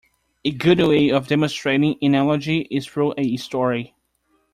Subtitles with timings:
[0.43, 3.93] A good way of demonstrating an analogy is through a story.